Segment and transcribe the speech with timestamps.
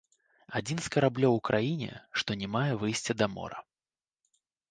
[0.59, 1.91] Адзін з караблёў у краіне,
[2.21, 3.59] што не мае выйсця да мора.